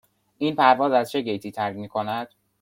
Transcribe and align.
این 0.37 0.55
پرواز 0.55 0.91
از 0.91 1.11
چه 1.11 1.21
گیتی 1.21 1.51
ترک 1.51 1.75
می 1.75 1.87
کند؟ 1.87 2.27